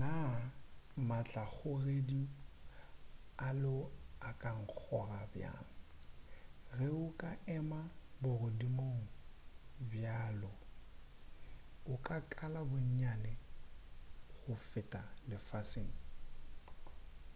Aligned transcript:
naa 0.00 0.32
maatlakgogedi 1.08 2.22
a 3.46 3.48
lo 3.62 3.76
a 4.28 4.30
ka 4.40 4.50
nkgoga 4.60 5.20
bjang 5.32 5.66
ge 6.76 6.88
o 7.04 7.06
ka 7.20 7.30
ema 7.56 7.80
bogodimong 8.22 9.00
bja 9.90 10.16
lo 10.40 10.52
o 11.92 11.94
ka 12.06 12.16
kala 12.34 12.60
bonnyane 12.70 13.32
go 14.38 14.52
feta 14.70 15.02
lefaseng 15.28 15.92